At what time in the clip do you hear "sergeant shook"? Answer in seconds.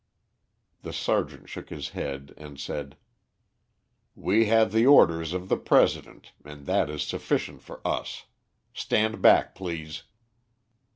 0.93-1.69